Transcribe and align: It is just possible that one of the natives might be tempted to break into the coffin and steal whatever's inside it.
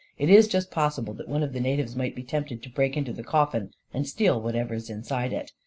It 0.17 0.31
is 0.31 0.47
just 0.47 0.71
possible 0.71 1.13
that 1.13 1.27
one 1.29 1.43
of 1.43 1.53
the 1.53 1.59
natives 1.59 1.95
might 1.95 2.15
be 2.15 2.23
tempted 2.23 2.63
to 2.63 2.71
break 2.71 2.97
into 2.97 3.13
the 3.13 3.21
coffin 3.21 3.69
and 3.93 4.07
steal 4.07 4.41
whatever's 4.41 4.89
inside 4.89 5.31
it. 5.31 5.51